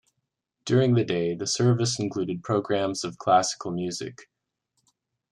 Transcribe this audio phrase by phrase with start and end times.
[0.65, 4.29] During the day, the Service included programmes of classical music.